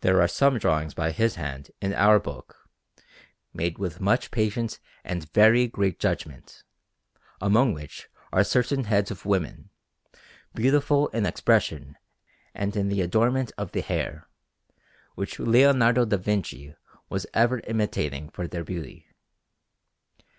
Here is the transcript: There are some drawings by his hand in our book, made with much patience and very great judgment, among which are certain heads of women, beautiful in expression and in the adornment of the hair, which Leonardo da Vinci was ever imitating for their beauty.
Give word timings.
There 0.00 0.22
are 0.22 0.28
some 0.28 0.56
drawings 0.56 0.94
by 0.94 1.10
his 1.12 1.34
hand 1.34 1.70
in 1.82 1.92
our 1.92 2.18
book, 2.18 2.56
made 3.52 3.76
with 3.76 4.00
much 4.00 4.30
patience 4.30 4.80
and 5.04 5.30
very 5.34 5.66
great 5.66 5.98
judgment, 5.98 6.64
among 7.38 7.74
which 7.74 8.08
are 8.32 8.42
certain 8.42 8.84
heads 8.84 9.10
of 9.10 9.26
women, 9.26 9.68
beautiful 10.54 11.08
in 11.08 11.26
expression 11.26 11.98
and 12.54 12.74
in 12.76 12.88
the 12.88 13.02
adornment 13.02 13.52
of 13.58 13.72
the 13.72 13.82
hair, 13.82 14.26
which 15.16 15.38
Leonardo 15.38 16.06
da 16.06 16.16
Vinci 16.16 16.74
was 17.10 17.26
ever 17.34 17.60
imitating 17.66 18.30
for 18.30 18.46
their 18.48 18.64
beauty. 18.64 19.06